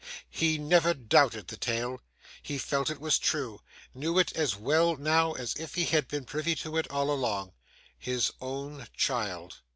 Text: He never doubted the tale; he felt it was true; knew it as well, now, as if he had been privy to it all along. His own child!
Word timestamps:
He 0.31 0.57
never 0.57 0.95
doubted 0.95 1.47
the 1.47 1.57
tale; 1.57 2.01
he 2.41 2.57
felt 2.57 2.89
it 2.89 2.99
was 2.99 3.19
true; 3.19 3.61
knew 3.93 4.17
it 4.17 4.35
as 4.35 4.55
well, 4.55 4.95
now, 4.97 5.33
as 5.33 5.53
if 5.57 5.75
he 5.75 5.85
had 5.85 6.07
been 6.07 6.25
privy 6.25 6.55
to 6.55 6.75
it 6.77 6.89
all 6.89 7.11
along. 7.11 7.51
His 7.99 8.31
own 8.41 8.87
child! 8.97 9.61